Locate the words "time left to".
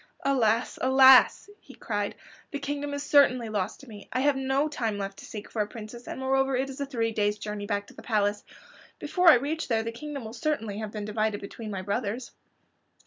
4.67-5.25